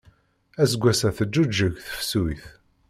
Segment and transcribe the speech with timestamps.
[0.61, 2.43] Aseggas-a teǧuǧeg tefsut.